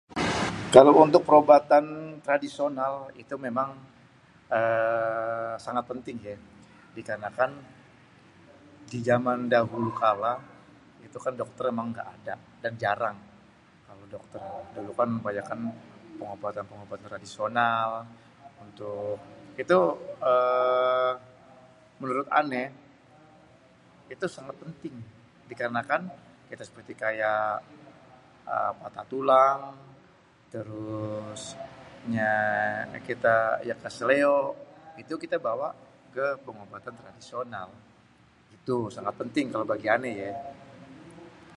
[0.75, 1.85] Kalo untuk perobatan
[2.25, 3.69] tradisional itu memang
[4.59, 6.35] eee sangat penting ya
[6.97, 7.51] dikarnakan
[8.91, 10.33] di jaman dahulu kala,
[11.07, 13.17] itu kan dokter kan emang nggak ada dan jarang
[13.87, 14.41] kalo dokter.
[14.75, 15.59] Dulu kan kebanyakan
[16.19, 17.87] pengobatan-pengobatan tradisional
[18.65, 19.13] untuk
[19.63, 19.79] itu
[20.31, 21.09] eee
[22.01, 22.63] menurut ané,
[24.13, 24.95] itu sangat penting.
[25.49, 26.01] Dikarnakan
[26.49, 27.49] kita seperti kayak
[28.53, 29.61] eee patah tulang,
[30.53, 31.41] terus
[32.19, 32.35] ya
[33.09, 33.35] kita
[33.67, 34.39] ya keseleo,
[35.01, 35.69] itu kita bawa
[36.15, 37.69] ke pengobatan tradisional.
[38.57, 40.31] Itu sangat penting kalo bagi ané yé.